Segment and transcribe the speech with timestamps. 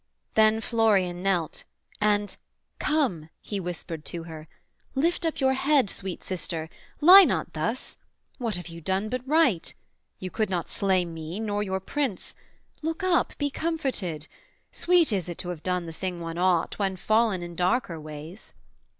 [0.33, 1.63] Then Florian knelt,
[2.01, 2.35] and
[2.79, 4.47] 'Come' he whispered to her,
[4.95, 7.99] 'Lift up your head, sweet sister: lie not thus.
[8.39, 9.71] What have you done but right?
[10.17, 12.33] you could not slay Me, nor your prince:
[12.81, 14.25] look up: be comforted:
[14.71, 18.55] Sweet is it to have done the thing one ought, When fallen in darker ways.'